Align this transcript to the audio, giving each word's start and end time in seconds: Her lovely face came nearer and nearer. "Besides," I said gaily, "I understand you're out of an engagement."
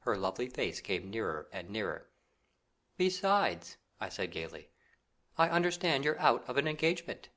Her 0.00 0.14
lovely 0.18 0.50
face 0.50 0.82
came 0.82 1.08
nearer 1.08 1.48
and 1.50 1.70
nearer. 1.70 2.10
"Besides," 2.98 3.78
I 3.98 4.10
said 4.10 4.30
gaily, 4.30 4.68
"I 5.38 5.48
understand 5.48 6.04
you're 6.04 6.20
out 6.20 6.46
of 6.50 6.58
an 6.58 6.68
engagement." 6.68 7.30